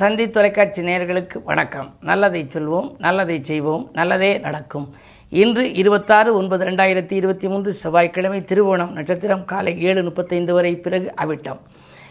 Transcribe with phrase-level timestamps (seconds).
[0.00, 1.88] தந்தி தொலைக்காட்சி நேயர்களுக்கு வணக்கம்.
[2.00, 4.86] நல்லதை சொல்வோம் நல்லதை செய்வோம் நல்லதே நடக்கும்.
[5.28, 11.60] இன்று இருபத்தாறு ஒன்பது ரெண்டாயிரத்தி இருபத்தி மூன்று செவ்வாய்க்கிழமை திருவோணம் நட்சத்திரம் காலை ஏழு முப்பத்தைந்து வரை பிறகு அவிட்டம்.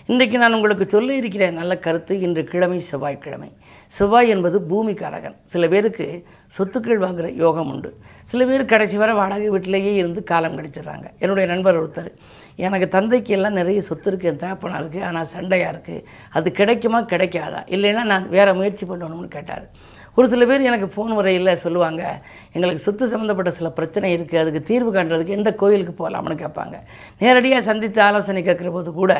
[0.06, 3.50] இன்றைக்கு நான் உங்களுக்கு சொல்ல இருக்கிற நல்ல கருத்து இன்று கிழமை செவ்வாய்க்கிழமை.
[3.98, 6.06] செவ்வாய் என்பது பூமிக்காரகன் சில பேருக்கு
[6.58, 7.90] சொத்துக்கள் வாங்குகிற யோகம் உண்டு.
[8.32, 11.08] சில பேர் கடைசி வரை வாடகை வீட்டிலேயே இருந்து காலம் கழிச்சிடுறாங்க.
[11.24, 12.12] என்னுடைய நண்பர் ஒருத்தர்
[12.66, 16.06] எனக்கு தந்தைக்கு எல்லாம் நிறைய சொத்து இருக்குது என் தேப்பனாக இருக்குது ஆனால் சண்டையாக இருக்குது
[16.38, 17.62] அது கிடைக்குமா கிடைக்காதா?
[17.76, 19.66] இல்லைன்னா நான் வேறு முயற்சி பண்ணணும்னு கேட்டார்.
[20.20, 22.04] ஒரு சில பேர் எனக்கு ஃபோன் முறையில் சொல்லுவாங்க
[22.56, 26.76] எங்களுக்கு சொத்து சம்மந்தப்பட்ட சில பிரச்சனை இருக்குது அதுக்கு தீர்வு காண்றதுக்கு எந்த கோயிலுக்கு போகலாம்னு கேட்பாங்க.
[27.24, 29.14] நேரடியாக சந்தித்து ஆலோசனை கேட்குற போது கூட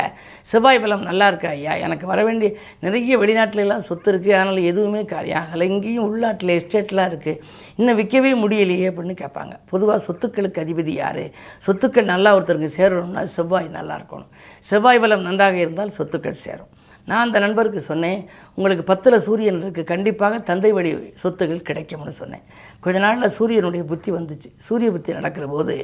[0.54, 1.76] செவ்வாய் பலம் நல்லா இருக்கா ஐயா?
[1.88, 2.52] எனக்கு வர வேண்டிய
[2.88, 7.42] நிறைய வெளிநாட்டிலலாம் சொத்து இருக்குது அதனால் எதுவுமே காரியம் காரியாகலை இங்கேயும் உள்நாட்டில் எஸ்டேட்லாம் இருக்குது
[7.80, 9.54] இன்னும் விற்கவே முடியலையே அப்படின்னு கேட்பாங்க.
[9.72, 11.24] பொதுவாக சொத்துக்களுக்கு அதிபதி யார்?
[11.66, 14.32] சொத்துக்கள் நல்லா ஒருத்தருக்கு சேரணும்னா செவ்வாய் நல்லா இருக்கணும்.
[14.72, 16.72] செவ்வாய் பலம் நன்றாக இருந்தால் சொத்துக்கள் சேரும்.
[17.08, 18.20] நான் அந்த நண்பருக்கு சொன்னேன்
[18.56, 20.92] உங்களுக்கு பத்தில் சூரியன் இருக்குது கண்டிப்பாக தந்தை வழி
[21.24, 22.44] சொத்துகள் கிடைக்கும்னு சொன்னேன்.
[22.84, 24.50] கொஞ்ச நாளில் சூரியனுடைய புத்தி வந்துச்சு.
[24.68, 25.76] சூரிய புத்தி நடக்கிற போது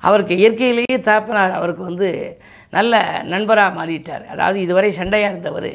[0.00, 1.56] அவருக்கு இயற்கையிலேயே தாப்பனார்.
[1.58, 2.10] அவருக்கு வந்து
[2.76, 2.94] நல்ல
[3.32, 4.24] நண்பராக மாறிட்டார்.
[4.34, 5.70] அதாவது இதுவரை சண்டையாக இருந்தவர்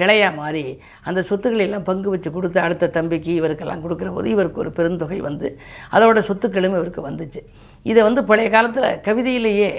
[0.00, 0.64] கிளையாக மாறி
[1.08, 5.48] அந்த சொத்துக்களை எல்லாம் பங்கு வச்சு கொடுத்து அடுத்த தம்பிக்கு இவருக்கெல்லாம் கொடுக்குற போது இவருக்கு ஒரு பெருந்தொகை வந்து
[5.96, 7.42] அதோட சொத்துக்களும் இவருக்கு வந்துச்சு.
[7.82, 9.70] இதை வந்து பழைய காலத்தில் கவிதையிலேயே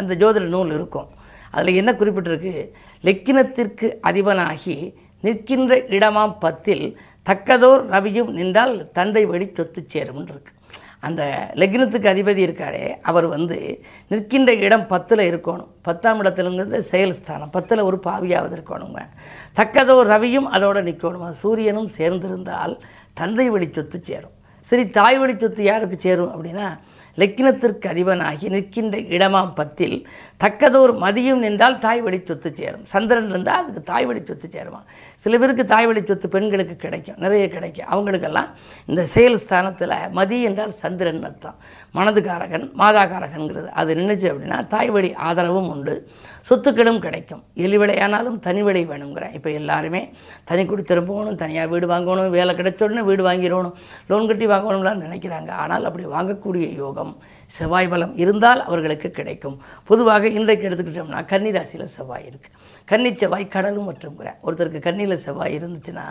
[0.00, 1.08] அந்த ஜோதிட நூல் இருக்கும்.
[1.50, 2.54] அதில் என்ன குறிப்பிட்டிருக்கு?
[3.06, 4.76] லெக்கினத்திற்கு அதிபனாகி
[5.24, 6.86] நிற்கின்ற இடமாம் பத்தில்
[7.26, 10.52] தக்கதோர் ரவியும் நின்றால் தந்தை வழி சொத்து சேரும்னு இருக்கு
[11.06, 11.22] அந்த
[11.60, 13.56] லக்னத்துக்கு அதிபதி இருக்காரே அவர் வந்து
[14.12, 15.68] நிற்கின்ற இடம் பத்தில் இருக்கணும்.
[15.86, 19.02] பத்தாம் இடத்துலங்கிறது செயல்ஸ்தானம் பத்தில் ஒரு பாவியாவது இருக்கணுங்க.
[19.58, 22.74] தக்கதோர் ரவியும் அதோட நிற்கணுமா சூரியனும் சேர்ந்திருந்தால்
[23.20, 24.34] தந்தை வழி சொத்து சேரும்.
[24.70, 26.68] சரி தாய் வழி சொத்து யாருக்கு சேரும் அப்படின்னா
[27.20, 29.96] லக்கினத்திற்கு அதிபனாகி நிற்கின்ற இடமாம் பத்தில்
[30.44, 32.84] தக்கதோர் மதியம் நின்றால் தாய் வழி சொத்து சேரும்.
[32.92, 34.80] சந்திரன் இருந்தால் அதுக்கு தாய் வழி சொத்து சேருமா
[35.24, 37.18] சில பேருக்கு தாய் வழி சொத்து பெண்களுக்கு கிடைக்கும்.
[37.24, 37.88] நிறைய கிடைக்கும்.
[37.92, 38.50] அவங்களுக்கெல்லாம்
[38.90, 41.58] இந்த செயல் ஸ்தானத்தில் மதி என்றால் சந்திரன் அர்த்தம்.
[41.98, 43.68] மனதுக்காரகன் மாதாகாரகன்கிறது.
[43.80, 45.96] அது நின்றுச்சு அப்படின்னா தாய் வழி ஆதரவும் உண்டு.
[46.48, 47.40] சொத்துக்களும் கிடைக்கும்.
[47.64, 50.02] எலிவிலையானாலும் தனி விலை வேணுங்கிறேன் இப்போ எல்லாருமே
[50.50, 53.74] தனி குடித்தரம் போகணும் தனியாக வீடு வாங்கணும் வேலை கிடைச்ச உடனே வீடு வாங்கிடணும்
[54.10, 55.50] லோன் கட்டி வாங்கணும்லாம் நினைக்கிறாங்க.
[55.64, 57.07] ஆனால் அப்படி வாங்கக்கூடிய யோகம்
[57.56, 59.58] செவ்வாய் பலம் இருந்தால் அவர்களுக்கு கிடைக்கும்.
[59.90, 62.56] பொதுவாக இன்றைக்கு எடுத்துக்கிட்டோம்னா கன்னி ராசியில் செவ்வாய் இருக்குது
[62.90, 64.14] கன்னி செவ்வாய் கடலும் மற்றும்
[64.46, 66.04] ஒருத்தருக்கு கன்னியில் செவ்வாய் இருந்துச்சுன்னா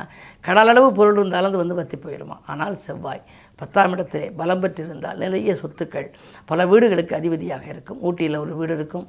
[0.47, 3.24] கடலளவு பொருள் இருந்தாலும் அது வந்து வற்றி போயிடுமா ஆனால் செவ்வாய்
[3.62, 6.09] பத்தாம் இடத்திலே பலம் பெற்றிருந்தால் நிறைய சொத்துக்கள்
[6.52, 8.02] பல வீடுகளுக்கு அதிபதியாக இருக்கும்.
[8.08, 9.08] ஊட்டியில் ஒரு வீடு இருக்கும்.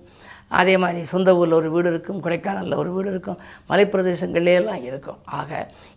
[0.50, 3.38] அதே மாதிரி சொந்த ஊரில் ஒரு வீடு இருக்கும் கொடைக்கானலில் ஒரு வீடு இருக்கும்
[3.70, 5.18] மலைப்பிரதேசங்கள்லாம் இருக்கும்.
[5.40, 5.50] ஆக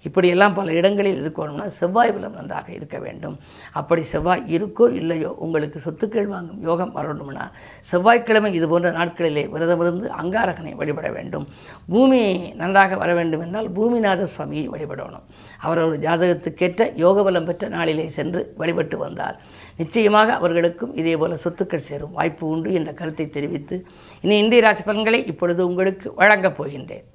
[0.08, 3.36] இப்படியெல்லாம் பல இடங்களில் இருக்கணும்னா செவ்வாய் பலம் நன்றாக இருக்க வேண்டும்.
[3.82, 7.46] அப்படி செவ்வாய் இருக்கோ இல்லையோ உங்களுக்கு சொத்துக்கள் வாங்கும் யோகம் வரணும்னா
[7.92, 11.48] செவ்வாய்க்கிழமை இது போன்ற நாட்களிலே விரதமிருந்து அங்காரகனை வழிபட வேண்டும்.
[11.94, 12.22] பூமி
[12.62, 15.26] நன்றாக வர வேண்டும் என்றால் பூமிநாத சுவாமியை வழிபடணும்.
[15.66, 19.38] அவர் ஒரு ஜாதகத்துக்கேற்ற யோக பலம் பெற்ற நாளிலே சென்று வழிபட்டு வந்தார்.
[19.82, 23.76] நிச்சயமாக அவர்களுக்கும் இதே போல சொத்துக்கள் சேரும் வாய்ப்பு உண்டு என்ற கருத்தை தெரிவித்து
[24.24, 27.06] இனி இந்திய ராசி பலன்களை இப்பொழுது உங்களுக்கு வழங்கப் போகின்றேன்.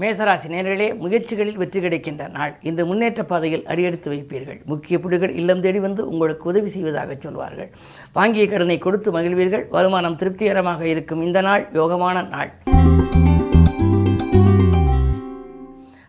[0.00, 2.56] மேசராசி நேர்களே முயற்சிகளில் வெற்றி கிடைக்கின்ற நாள்.
[2.62, 4.64] இந்த முன்னேற்ற பாதையில் அடியெடுத்து வைப்பீர்கள்.
[4.64, 7.70] முக்கிய புள்ளிகள் இல்லம் தேடி வந்து உங்களுக்கு உதவி செய்வதாக சொல்வார்கள்.
[8.12, 9.68] வாங்கிய கடனை கொடுத்து மகிழ்வீர்கள்.
[9.68, 11.22] வருமானம் திருப்திகரமாக இருக்கும்.
[11.22, 12.52] இந்த நாள் யோகமான நாள்.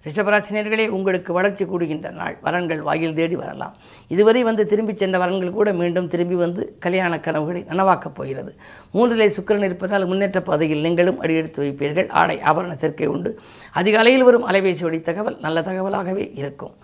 [0.07, 2.35] ரிஷபராசினியர்களே உங்களுக்கு வளர்ச்சி கூடுகின்ற நாள்.
[2.43, 3.75] வரன்கள் வாயில் தேடி வரலாம்.
[4.07, 8.55] இதுவரை வந்து திரும்பி சென்ற வரன்கள் கூட மீண்டும் திரும்பி வந்து கல்யாண கனவுகளை நனவாக்கப் போகிறது.
[8.93, 12.09] மூன்றிலே சுக்கிரன் இருப்பதால் முன்னேற்ற பாதையில் நீங்களும் அடியெடுத்து வைப்பீர்கள்.
[12.09, 13.39] ஆடை ஆபரண சேர்க்கை உண்டு.
[13.71, 16.75] அதிகாலையில் வரும் அலைபேசி வழி தகவல் நல்ல தகவலாகவே இருக்கும்.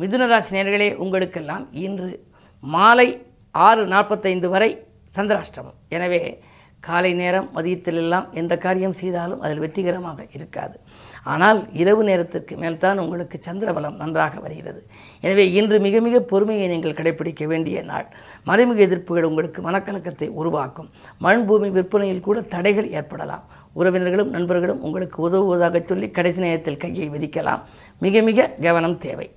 [0.00, 2.10] மிதுனராசி நேர்களே உங்களுக்கெல்லாம் இன்று
[2.60, 3.08] மாலை
[3.50, 4.70] ஆறு நாற்பத்தைந்து வரை
[5.16, 6.20] சந்திராஷ்டிரமம் எனவே
[6.86, 10.76] காலை நேரம் மதியத்திலெல்லாம் எந்த காரியம் செய்தாலும் அதில் வெற்றிகரமாக இருக்காது.
[11.32, 14.80] ஆனால் இரவு நேரத்திற்கு மேல்தான் உங்களுக்கு சந்திரபலம் நன்றாக வருகிறது.
[15.26, 18.06] எனவே இன்று மிக மிக பொறுமையை நீங்கள் கடைபிடிக்க வேண்டிய நாள்.
[18.50, 20.88] மறைமுக எதிர்ப்புகள் உங்களுக்கு மனக்கலக்கத்தை உருவாக்கும்.
[21.26, 23.44] மண் பூமி விற்பனையில் கூட தடைகள் ஏற்படலாம்.
[23.80, 27.64] உறவினர்களும் நண்பர்களும் உங்களுக்கு உதவுவதாக சொல்லி கடைசி நேரத்தில் கையை விரிக்கலாம்.
[28.06, 29.28] மிக மிக கவனம் தேவை.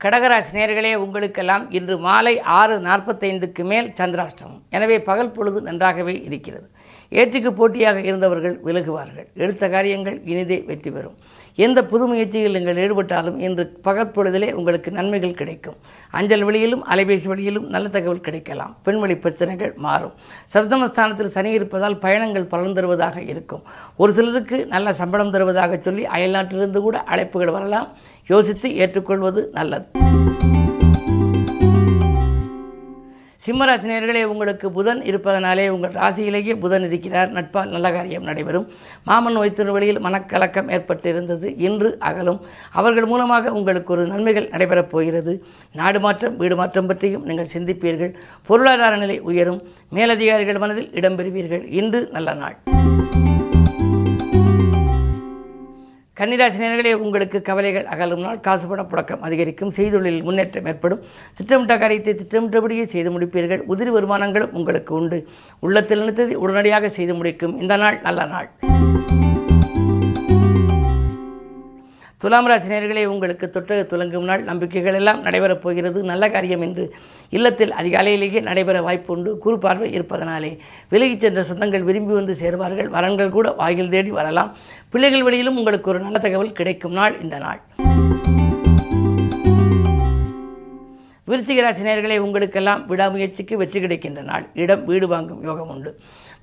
[0.00, 4.60] கடகராசி நேர்களே உங்களுக்கெல்லாம் இன்று மாலை ஆறு நாற்பத்தைந்துக்கு மேல் சந்திராஷ்டமம்.
[4.70, 6.66] எனவே பகல் பொழுது நன்றாகவே இருக்கிறது.
[7.10, 9.26] ஏற்றுக்கு போட்டியாக இருந்தவர்கள் விலகுவார்கள்.
[9.34, 11.16] எடுத்த காரியங்கள் இனிதே வெற்றி பெறும்.
[11.56, 15.76] எந்த புது முயற்சியில் நீங்கள் ஈடுபட்டாலும் இன்று பகற்பொழுதிலே உங்களுக்கு நன்மைகள் கிடைக்கும்.
[16.10, 18.76] அஞ்சல் வழியிலும் அலைபேசி வழியிலும் நல்ல தகவல் கிடைக்கலாம்.
[18.84, 20.14] பெண்வழி பிரச்சனைகள் மாறும்.
[20.54, 23.62] சப்தமஸ்தானத்தில் சனி இருப்பதால் பயணங்கள் பலன் தருவதாக இருக்கும்.
[23.96, 27.88] ஒரு சிலருக்கு நல்ல சம்பளம் தருவதாக சொல்லி அயல்நாட்டிலிருந்து கூட அழைப்புகள் வரலாம்.
[28.26, 30.05] யோசித்து ஏற்றுக்கொள்வது நல்லது.
[33.46, 37.32] சிம்மராசினியர்களே உங்களுக்கு புதன் இருப்பதனாலே உங்கள் ராசியிலேயே புதன் இருக்கிறார்.
[37.32, 38.68] நட்பால் நல்ல காரியம் நடைபெறும்.
[39.04, 41.54] மாமன் வைத்திரு வழியில் மனக்கலக்கம் ஏற்பட்டிருந்தது.
[41.56, 42.40] இன்று அகலும்.
[42.72, 45.44] அவர்கள் மூலமாக உங்களுக்கு ஒரு நன்மைகள் நடைபெறப் போகிறது.
[45.72, 48.14] நாடு மாற்றம் வீடு மாற்றம் பற்றியும் நீங்கள் சிந்திப்பீர்கள்.
[48.46, 49.62] பொருளாதார நிலை உயரும்.
[49.90, 51.66] மேலதிகாரிகள் மனதில் இடம்பெறுவீர்கள்.
[51.68, 52.75] இன்று நல்ல நாள்.
[56.20, 59.72] கன்னிராசினியர்களே உங்களுக்கு கவலைகள் அகலும் நாள் காசுபட புழக்கம் அதிகரிக்கும்.
[59.76, 61.02] செய்தொழிலில் முன்னேற்றம் ஏற்படும்.
[61.34, 63.62] திட்டமிட்ட காரியத்தை திட்டமிட்டபடியே செய்து முடிப்பீர்கள்.
[63.68, 65.28] உதிரி வருமானங்களும் உங்களுக்கு உண்டு.
[65.60, 67.60] உள்ளத்தில் நினைத்தது உடனடியாக செய்து முடிக்கும்.
[67.60, 68.50] இந்த நாள் நல்ல நாள்.
[72.22, 74.42] துலாம் ராசினியர்களே உங்களுக்கு தொட்டக துலங்கும் நாள்.
[74.42, 76.02] நம்பிக்கைகள் எல்லாம் நடைபெறப் போகிறது.
[76.02, 76.94] நல்ல காரியம் என்று
[77.30, 79.38] இல்லத்தில் அதிகாலையிலேயே நடைபெற வாய்ப்பு உண்டு.
[79.38, 80.58] குறு பார்வை இருப்பதனாலே
[80.88, 82.88] விலகிச் சென்ற சொந்தங்கள் விரும்பி வந்து சேர்வார்கள்.
[82.96, 84.56] வரன்கள் கூட வாயில் தேடி வரலாம்.
[84.88, 87.60] பிள்ளைகள் வழியிலும் உங்களுக்கு ஒரு நல்ல தகவல் கிடைக்கும் நாள் இந்த நாள்.
[91.30, 94.44] விருச்சிக ராசினியர்களே உங்களுக்கெல்லாம் விடாமுயற்சிக்கு வெற்றி கிடைக்கின்ற நாள்.
[94.54, 95.90] இடம் வீடு வாங்கும் யோகம் உண்டு.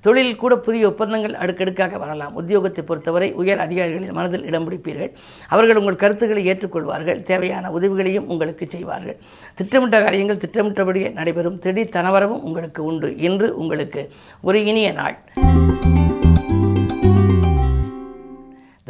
[0.00, 2.34] தொழிலில் கூட புதிய ஒப்பந்தங்கள் அடுக்கடுக்காக வரலாம்.
[2.40, 5.12] உத்தியோகத்தை பொறுத்தவரை உயர் அதிகாரிகளின் மனதில் இடம் பிடிப்பீர்கள்.
[5.48, 7.22] அவர்கள் உங்கள் கருத்துக்களை ஏற்றுக்கொள்வார்கள்.
[7.22, 9.18] தேவையான உதவிகளையும் உங்களுக்கு செய்வார்கள்.
[9.54, 11.58] திட்டமிட்ட காரியங்கள் திட்டமிட்டபடியே நடைபெறும்.
[11.58, 13.16] திடீர் தனவரவும் உங்களுக்கு உண்டு.
[13.28, 15.16] இன்று உங்களுக்கு ஒரு இனிய நாள்.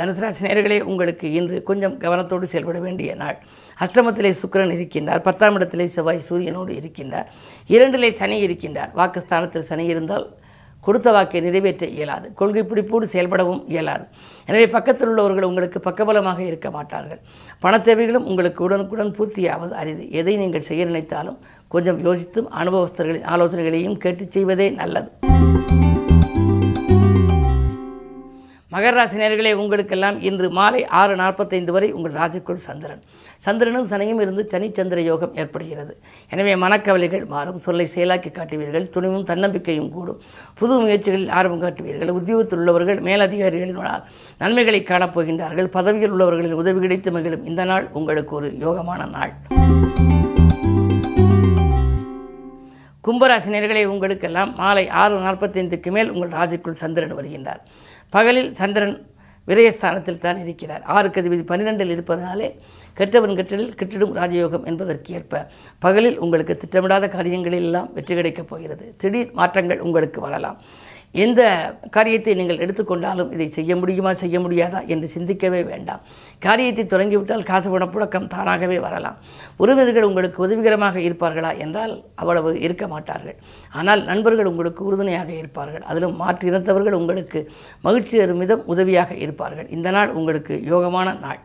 [0.04, 3.36] தனுசு ராசி உங்களுக்கு இன்று கொஞ்சம் கவனத்தோடு செயல்பட வேண்டிய நாள்.
[3.84, 7.28] அஷ்டமத்திலே சுக்கிரன் இருக்கின்றார் பத்தாம் இடத்திலே செவ்வாய் சூரியனோடு இருக்கின்றார்
[7.74, 8.90] இரண்டிலே சனி இருக்கின்றார்.
[8.98, 10.26] வாக்குஸ்தானத்தில் சனி இருந்தால்
[10.86, 14.04] கொடுத்த வாக்கை நிறைவேற்ற இயலாது கொள்கை பிடிப்போடு செயல்படவும் இயலாது.
[14.48, 17.20] எனவே பக்கத்தில் உள்ளவர்கள் உங்களுக்கு பக்கபலமாக இருக்க மாட்டார்கள்.
[17.64, 20.04] பண தேவைகளும் உங்களுக்கு உடனுக்குடன் பூர்த்தியாவது அரிது.
[20.20, 21.38] எதை நீங்கள் செய்ய நினைத்தாலும்
[21.74, 25.10] கொஞ்சம் யோசித்தும் அனுபவஸ்தர்களின் ஆலோசனைகளையும் கேட்டுச் செய்வதே நல்லது.
[28.74, 33.02] மகர ராசி நேர்களே உங்களுக்கெல்லாம் இன்று மாலை ஆறு நாற்பத்தைந்து வரை உங்கள் ராசிக்குள் சந்திரன்.
[33.44, 35.92] சந்திரனும் சனியும் இருந்து சனி சந்திர யோகம் ஏற்படுகிறது.
[36.30, 37.60] எனவே மனக்கவலைகள் மாறும்.
[37.66, 38.86] சொல்லை செயலாக்கி காட்டுவீர்கள்.
[38.94, 40.18] துணிவும் தன்னம்பிக்கையும் கூடும்.
[40.60, 42.12] புது முயற்சிகளில் ஆர்வம் காட்டுவீர்கள்.
[42.18, 43.80] உத்தியோகத்தில் உள்ளவர்கள் மேலதிகாரிகளின்
[44.42, 45.70] நன்மைகளை காணப்போகின்றார்கள்.
[45.78, 47.46] பதவியில் உள்ளவர்களின் உதவி கிடைத்து மகிழும்.
[47.52, 49.34] இந்த நாள் உங்களுக்கு ஒரு யோகமான நாள்.
[53.06, 57.64] கும்பராசினியர்களே உங்களுக்கெல்லாம் மாலை ஆறு நாற்பத்தைந்துக்கு மேல் உங்கள் ராசிக்குள் சந்திரன் வருகின்றார்.
[58.10, 58.96] பகலில் சந்திரன்
[59.48, 60.82] விரயஸ்தானத்தில் தான் இருக்கிறார்.
[60.82, 62.48] ஆறுக்கு அதிபதி பன்னிரெண்டில் இருப்பதனாலே
[62.98, 65.42] கெட்டவன் கெட்டலில் கிட்டிடும் ராஜயோகம் என்பதற்கு ஏற்ப
[65.78, 68.94] பகலில் உங்களுக்கு திட்டமிடாத காரியங்களில் எல்லாம் வெற்றி கிடைக்கப் போகிறது.
[68.96, 70.58] திடீர் மாற்றங்கள் உங்களுக்கு வரலாம்.
[71.14, 71.40] எந்த
[71.90, 76.00] காரியத்தை நீங்கள் எடுத்துக்கொண்டாலும் இதை செய்ய முடியுமா செய்ய முடியாதா என்று சிந்திக்கவே வேண்டாம்.
[76.38, 79.18] காரியத்தை தொடங்கிவிட்டால் காசு பணப்புழக்கம் தானாகவே வரலாம்.
[79.56, 83.38] உறவினர்கள் உங்களுக்கு உதவிகரமாக இருப்பார்களா என்றால் அவ்வளவு இருக்க மாட்டார்கள்.
[83.72, 85.82] ஆனால் நண்பர்கள் உங்களுக்கு உறுதுணையாக இருப்பார்கள்.
[85.82, 87.42] அதிலும் மாற்று இனத்தவர்கள் உங்களுக்கு
[87.80, 89.68] மகிழ்ச்சி தரும் விதம் உதவியாக இருப்பார்கள்.
[89.68, 91.42] இந்த நாள் உங்களுக்கு யோகமான நாள்.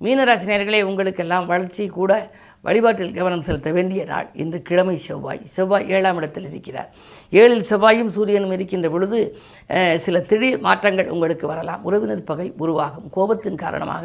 [0.00, 2.12] மீனராசினியர்களே உங்களுக்கெல்லாம் வளர்ச்சி கூட
[2.66, 5.42] வழிபாட்டில் கவனம் செலுத்த வேண்டிய நாள் இன்று கிழமை செவ்வாய்.
[5.56, 6.90] செவ்வாய் ஏழாம் இடத்தில் இருக்கிறார்.
[7.40, 9.18] ஏழில் செவ்வாயும் சூரியனும் இருக்கின்ற பொழுது
[10.04, 11.80] சில திடீர் மாற்றங்கள் உங்களுக்கு வரலாம்.
[11.88, 13.06] உறவினர் பகை உருவாகும்.
[13.16, 14.04] கோபத்தின் காரணமாக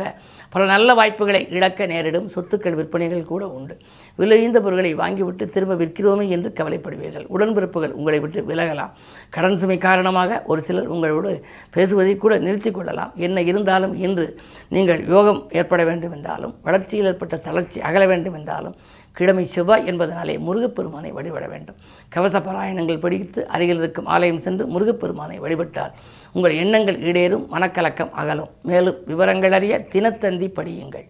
[0.53, 2.27] பல நல்ல வாய்ப்புகளை இழக்க நேரிடும்.
[2.35, 3.75] சொத்துக்கள் விற்பனைகள் கூட உண்டு.
[4.19, 7.27] விலையுந்த பொருட்களை வாங்கிவிட்டு திரும்ப விற்கிறோமே என்று கவலைப்படுவீர்கள்.
[7.35, 8.93] உடன்பிறப்புகள் உங்களை விட்டு விலகலாம்.
[9.35, 11.33] கடன் சுமை காரணமாக ஒரு சிலர் உங்களோடு
[11.75, 13.13] பேசுவதை கூட நிறுத்திக் கொள்ளலாம்.
[13.27, 14.27] என்ன இருந்தாலும் இன்று
[14.75, 18.77] நீங்கள் யோகம் ஏற்பட வேண்டும் என்றாலும் வளர்ச்சியில் ஏற்பட்ட தளர்ச்சி அகல வேண்டும் என்றால் இருந்தாலும்
[19.17, 21.79] கிழமை செவ்வாய் என்பதனாலே முருகப்பெருமானை வழிபட வேண்டும்.
[22.09, 25.95] கவச பாராயணங்கள் படித்து அருகில் இருக்கும் ஆலயம் சென்று முருகப்பெருமானை வழிபட்டால்
[26.31, 28.51] உங்கள் எண்ணங்கள் ஈடேறும் மனக்கலக்கம் அகலும்.
[28.71, 31.07] மேலும் விவரங்கள் அறிய தினத்தந்தி படியுங்கள்.